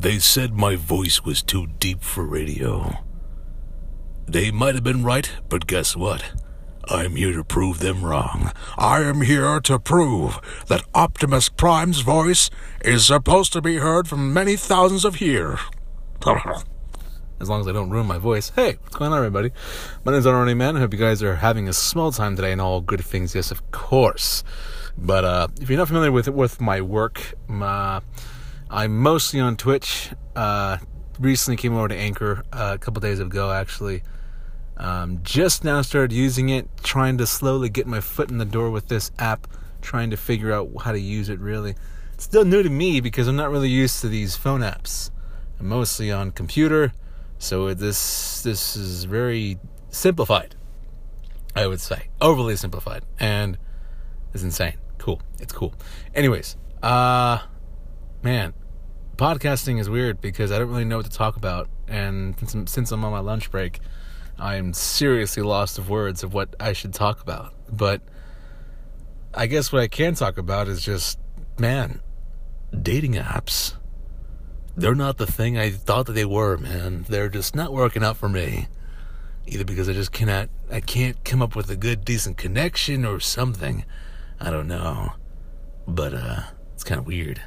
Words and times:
They 0.00 0.18
said 0.18 0.54
my 0.54 0.76
voice 0.76 1.26
was 1.26 1.42
too 1.42 1.66
deep 1.78 2.00
for 2.00 2.24
radio. 2.24 3.04
They 4.26 4.50
might 4.50 4.74
have 4.74 4.82
been 4.82 5.04
right, 5.04 5.30
but 5.50 5.66
guess 5.66 5.94
what? 5.94 6.24
I'm 6.88 7.16
here 7.16 7.34
to 7.34 7.44
prove 7.44 7.80
them 7.80 8.02
wrong. 8.02 8.50
I 8.78 9.02
am 9.02 9.20
here 9.20 9.60
to 9.60 9.78
prove 9.78 10.40
that 10.68 10.86
Optimus 10.94 11.50
Prime's 11.50 12.00
voice 12.00 12.48
is 12.82 13.04
supposed 13.04 13.52
to 13.52 13.60
be 13.60 13.76
heard 13.76 14.08
from 14.08 14.32
many 14.32 14.56
thousands 14.56 15.04
of 15.04 15.16
here. 15.16 15.58
as 16.26 17.50
long 17.50 17.60
as 17.60 17.68
I 17.68 17.72
don't 17.72 17.90
ruin 17.90 18.06
my 18.06 18.16
voice. 18.16 18.52
Hey, 18.56 18.78
what's 18.80 18.96
going 18.96 19.12
on, 19.12 19.18
everybody? 19.18 19.50
My 20.06 20.12
name's 20.12 20.24
Unrunning 20.24 20.56
Man. 20.56 20.78
I 20.78 20.80
hope 20.80 20.94
you 20.94 20.98
guys 20.98 21.22
are 21.22 21.36
having 21.36 21.68
a 21.68 21.74
small 21.74 22.10
time 22.10 22.36
today 22.36 22.52
and 22.52 22.60
all 22.62 22.80
good 22.80 23.04
things. 23.04 23.34
Yes, 23.34 23.50
of 23.50 23.70
course. 23.70 24.44
But 24.96 25.26
uh, 25.26 25.48
if 25.60 25.68
you're 25.68 25.78
not 25.78 25.88
familiar 25.88 26.10
with 26.10 26.28
with 26.28 26.58
my 26.58 26.80
work, 26.80 27.34
my, 27.48 28.00
I'm 28.72 28.98
mostly 28.98 29.40
on 29.40 29.56
Twitch. 29.56 30.10
Uh, 30.36 30.78
recently 31.18 31.56
came 31.56 31.74
over 31.76 31.88
to 31.88 31.96
Anchor 31.96 32.44
uh, 32.52 32.70
a 32.74 32.78
couple 32.78 33.00
days 33.00 33.18
ago, 33.18 33.50
actually. 33.50 34.04
Um, 34.76 35.20
just 35.24 35.64
now 35.64 35.82
started 35.82 36.12
using 36.12 36.50
it, 36.50 36.68
trying 36.84 37.18
to 37.18 37.26
slowly 37.26 37.68
get 37.68 37.88
my 37.88 38.00
foot 38.00 38.30
in 38.30 38.38
the 38.38 38.44
door 38.44 38.70
with 38.70 38.86
this 38.86 39.10
app, 39.18 39.48
trying 39.82 40.10
to 40.10 40.16
figure 40.16 40.52
out 40.52 40.70
how 40.82 40.92
to 40.92 41.00
use 41.00 41.28
it 41.28 41.40
really. 41.40 41.74
It's 42.14 42.22
still 42.22 42.44
new 42.44 42.62
to 42.62 42.70
me 42.70 43.00
because 43.00 43.26
I'm 43.26 43.34
not 43.34 43.50
really 43.50 43.68
used 43.68 44.00
to 44.02 44.08
these 44.08 44.36
phone 44.36 44.60
apps. 44.60 45.10
I'm 45.58 45.68
mostly 45.68 46.12
on 46.12 46.30
computer, 46.30 46.92
so 47.38 47.74
this 47.74 48.42
this 48.42 48.76
is 48.76 49.04
very 49.04 49.58
simplified. 49.90 50.54
I 51.56 51.66
would 51.66 51.80
say 51.80 52.08
overly 52.20 52.54
simplified, 52.54 53.04
and 53.18 53.58
it's 54.32 54.44
insane. 54.44 54.74
Cool, 54.98 55.20
it's 55.40 55.52
cool. 55.52 55.74
Anyways, 56.14 56.56
uh, 56.82 57.40
man, 58.22 58.54
podcasting 59.20 59.78
is 59.78 59.90
weird 59.90 60.18
because 60.22 60.50
I 60.50 60.58
don't 60.58 60.70
really 60.70 60.86
know 60.86 60.96
what 60.96 61.04
to 61.04 61.12
talk 61.12 61.36
about, 61.36 61.68
and 61.86 62.34
since 62.38 62.54
I'm, 62.54 62.66
since 62.66 62.90
I'm 62.90 63.04
on 63.04 63.12
my 63.12 63.18
lunch 63.18 63.50
break. 63.50 63.80
I'm 64.38 64.72
seriously 64.72 65.42
lost 65.42 65.76
of 65.76 65.90
words 65.90 66.22
of 66.22 66.32
what 66.32 66.56
I 66.58 66.72
should 66.72 66.94
talk 66.94 67.20
about. 67.20 67.52
But 67.70 68.00
I 69.34 69.44
guess 69.44 69.70
what 69.70 69.82
I 69.82 69.88
can 69.88 70.14
talk 70.14 70.38
about 70.38 70.68
is 70.68 70.82
just, 70.82 71.18
man, 71.58 72.00
dating 72.80 73.12
apps. 73.12 73.74
They're 74.74 74.94
not 74.94 75.18
the 75.18 75.26
thing 75.26 75.58
I 75.58 75.68
thought 75.68 76.06
that 76.06 76.12
they 76.12 76.24
were, 76.24 76.56
man. 76.56 77.04
They're 77.06 77.28
just 77.28 77.54
not 77.54 77.74
working 77.74 78.02
out 78.02 78.16
for 78.16 78.30
me. 78.30 78.68
Either 79.46 79.66
because 79.66 79.86
I 79.86 79.92
just 79.92 80.12
cannot, 80.12 80.48
I 80.72 80.80
can't 80.80 81.22
come 81.26 81.42
up 81.42 81.54
with 81.54 81.68
a 81.68 81.76
good, 81.76 82.06
decent 82.06 82.38
connection 82.38 83.04
or 83.04 83.20
something. 83.20 83.84
I 84.40 84.48
don't 84.48 84.68
know. 84.68 85.12
But, 85.86 86.14
uh, 86.14 86.40
it's 86.72 86.84
kind 86.84 86.98
of 86.98 87.06
weird. 87.06 87.42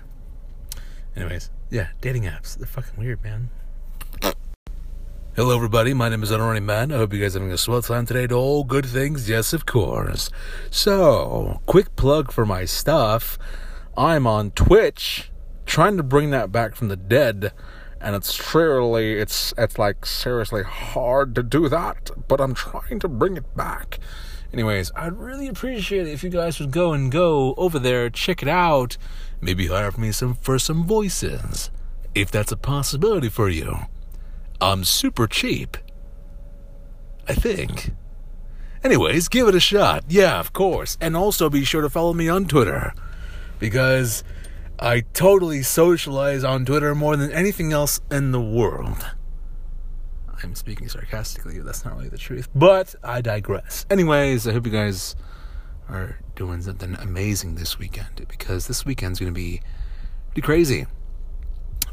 Anyways, 1.16 1.50
yeah, 1.74 1.88
dating 2.02 2.24
apps. 2.24 2.56
They're 2.56 2.68
fucking 2.68 3.00
weird, 3.00 3.24
man. 3.24 3.50
Hello, 5.36 5.56
everybody. 5.56 5.96
My 5.96 6.08
name 6.08 6.22
is 6.22 6.30
Unrunning 6.30 6.68
Man. 6.68 6.92
I 6.92 6.98
hope 6.98 7.12
you 7.12 7.20
guys 7.20 7.36
are 7.36 7.40
having 7.40 7.52
a 7.52 7.58
swell 7.58 7.82
time 7.82 8.06
today 8.06 8.28
to 8.28 8.36
all 8.36 8.64
good 8.64 8.86
things. 8.86 9.28
Yes, 9.28 9.54
of 9.54 9.66
course. 9.66 10.30
So, 10.70 11.62
quick 11.66 11.96
plug 11.96 12.32
for 12.32 12.46
my 12.46 12.66
stuff. 12.66 13.40
I'm 13.98 14.28
on 14.28 14.52
Twitch, 14.52 15.32
trying 15.66 15.98
to 15.98 16.04
bring 16.04 16.30
that 16.30 16.52
back 16.52 16.76
from 16.76 16.90
the 16.90 16.96
dead, 16.96 17.52
and 18.00 18.16
it's 18.16 18.36
truly, 18.36 19.14
it's 19.14 19.52
it's 19.58 19.80
like 19.80 20.06
seriously 20.06 20.62
hard 20.62 21.34
to 21.34 21.42
do 21.42 21.68
that, 21.70 22.12
but 22.28 22.40
I'm 22.40 22.54
trying 22.54 23.00
to 23.00 23.08
bring 23.08 23.36
it 23.36 23.56
back. 23.58 23.98
Anyways, 24.54 24.92
I'd 24.96 25.18
really 25.18 25.48
appreciate 25.48 26.08
it 26.08 26.12
if 26.12 26.24
you 26.24 26.30
guys 26.30 26.60
would 26.60 26.70
go 26.70 26.94
and 26.94 27.12
go 27.12 27.56
over 27.58 27.80
there, 27.80 28.12
check 28.12 28.44
it 28.44 28.48
out, 28.48 28.98
maybe 29.42 29.68
hire 29.68 29.92
me 29.98 30.12
some 30.12 30.36
for 30.36 30.60
some 30.60 30.86
voices, 30.86 31.72
if 32.14 32.30
that's 32.30 32.52
a 32.52 32.58
possibility 32.58 33.30
for 33.30 33.50
you. 33.50 33.76
I'm 34.62 34.84
super 34.84 35.26
cheap. 35.26 35.76
I 37.28 37.34
think. 37.34 37.94
Anyways, 38.84 39.28
give 39.28 39.48
it 39.48 39.56
a 39.56 39.60
shot. 39.60 40.04
Yeah, 40.08 40.40
of 40.40 40.54
course. 40.54 40.98
And 41.02 41.18
also 41.18 41.50
be 41.50 41.64
sure 41.64 41.82
to 41.82 41.90
follow 41.90 42.14
me 42.14 42.30
on 42.30 42.46
Twitter. 42.46 42.94
Because 43.58 44.24
I 44.78 45.02
totally 45.14 45.64
socialize 45.64 46.44
on 46.44 46.66
Twitter 46.66 46.94
more 46.94 47.16
than 47.16 47.32
anything 47.32 47.72
else 47.72 48.02
in 48.12 48.32
the 48.32 48.42
world. 48.42 49.08
I'm 50.42 50.56
speaking 50.56 50.90
sarcastically, 50.90 51.60
that's 51.60 51.86
not 51.86 51.96
really 51.96 52.10
the 52.10 52.18
truth. 52.18 52.50
But 52.56 52.96
I 53.04 53.22
digress. 53.22 53.86
Anyways, 53.90 54.48
I 54.48 54.54
hope 54.54 54.66
you 54.66 54.72
guys 54.72 55.16
are 55.90 56.20
doing 56.36 56.62
something 56.62 56.96
amazing 56.96 57.56
this 57.56 57.78
weekend. 57.78 58.26
Because 58.28 58.68
this 58.68 58.86
weekend's 58.86 59.20
going 59.20 59.34
to 59.34 59.40
be 59.40 59.62
pretty 60.32 60.42
crazy 60.42 60.88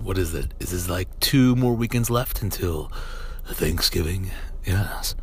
what 0.02 0.18
is 0.18 0.34
it? 0.34 0.54
Is 0.60 0.70
this 0.70 0.88
like 0.88 1.20
two 1.20 1.54
more 1.56 1.74
weekends 1.74 2.10
left 2.10 2.42
until 2.42 2.90
Thanksgiving? 3.46 4.30
Yes, 4.64 5.14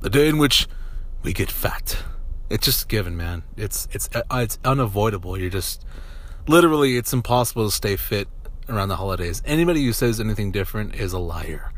the 0.00 0.10
day 0.10 0.28
in 0.28 0.38
which 0.38 0.66
we 1.22 1.32
get 1.32 1.50
fat. 1.50 1.98
It's 2.48 2.64
just 2.64 2.88
given, 2.88 3.16
man. 3.16 3.42
It's 3.56 3.88
it's 3.92 4.08
uh, 4.14 4.22
it's 4.32 4.58
unavoidable. 4.64 5.38
You're 5.38 5.50
just 5.50 5.84
literally 6.46 6.96
it's 6.96 7.12
impossible 7.12 7.66
to 7.66 7.74
stay 7.74 7.96
fit 7.96 8.28
around 8.68 8.88
the 8.88 8.96
holidays. 8.96 9.42
Anybody 9.44 9.84
who 9.84 9.92
says 9.92 10.20
anything 10.20 10.52
different 10.52 10.94
is 10.94 11.12
a 11.12 11.18
liar. 11.18 11.72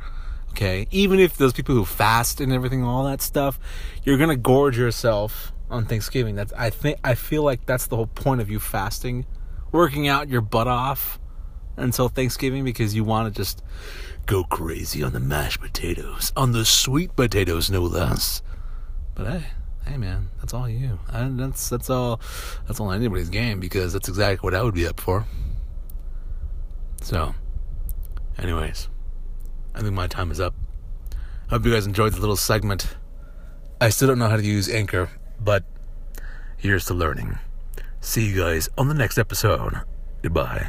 Okay, 0.50 0.88
even 0.90 1.20
if 1.20 1.36
those 1.36 1.52
people 1.52 1.74
who 1.74 1.84
fast 1.84 2.40
and 2.40 2.52
everything, 2.52 2.82
all 2.82 3.04
that 3.04 3.22
stuff, 3.22 3.60
you're 4.04 4.18
gonna 4.18 4.36
gorge 4.36 4.76
yourself 4.76 5.52
on 5.70 5.84
Thanksgiving. 5.84 6.34
That's 6.34 6.52
I 6.54 6.70
think 6.70 6.98
I 7.04 7.14
feel 7.14 7.42
like 7.42 7.66
that's 7.66 7.86
the 7.86 7.96
whole 7.96 8.06
point 8.06 8.40
of 8.40 8.50
you 8.50 8.58
fasting, 8.58 9.26
working 9.72 10.08
out 10.08 10.28
your 10.28 10.40
butt 10.40 10.66
off 10.66 11.18
until 11.76 12.08
Thanksgiving 12.08 12.64
because 12.64 12.94
you 12.94 13.04
want 13.04 13.32
to 13.32 13.40
just 13.40 13.62
go 14.26 14.44
crazy 14.44 15.02
on 15.02 15.12
the 15.12 15.20
mashed 15.20 15.60
potatoes, 15.60 16.32
on 16.36 16.52
the 16.52 16.64
sweet 16.64 17.14
potatoes, 17.16 17.70
no 17.70 17.82
less. 17.82 18.42
But 19.14 19.26
hey, 19.26 19.46
hey 19.86 19.96
man, 19.96 20.30
that's 20.38 20.52
all 20.54 20.68
you. 20.68 20.98
And 21.08 21.38
that's 21.38 21.68
that's 21.68 21.90
all 21.90 22.20
that's 22.66 22.80
all 22.80 22.92
anybody's 22.92 23.30
game 23.30 23.60
because 23.60 23.92
that's 23.92 24.08
exactly 24.08 24.46
what 24.46 24.54
I 24.54 24.62
would 24.62 24.74
be 24.74 24.86
up 24.86 25.00
for. 25.00 25.26
So, 27.00 27.34
anyways, 28.38 28.88
I 29.78 29.82
think 29.82 29.94
my 29.94 30.08
time 30.08 30.32
is 30.32 30.40
up. 30.40 30.54
I 31.12 31.50
hope 31.50 31.64
you 31.64 31.72
guys 31.72 31.86
enjoyed 31.86 32.12
the 32.12 32.20
little 32.20 32.36
segment. 32.36 32.96
I 33.80 33.90
still 33.90 34.08
don't 34.08 34.18
know 34.18 34.28
how 34.28 34.36
to 34.36 34.42
use 34.42 34.68
Anchor, 34.68 35.08
but 35.38 35.62
here's 36.56 36.86
to 36.86 36.94
learning. 36.94 37.38
See 38.00 38.26
you 38.26 38.36
guys 38.36 38.68
on 38.76 38.88
the 38.88 38.94
next 38.94 39.18
episode. 39.18 39.80
Goodbye. 40.20 40.68